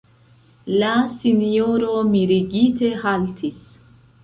La 0.83 0.93
sinjoro 1.17 1.91
mirigite 2.15 2.93
haltis. 3.07 3.63